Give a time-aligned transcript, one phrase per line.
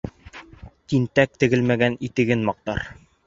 [0.93, 2.85] Тинтәк тегелмәгән итеген маҡтар.